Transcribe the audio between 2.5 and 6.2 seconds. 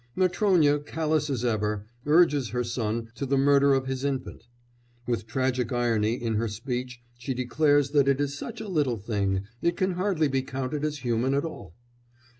son to the murder of his infant; with tragic irony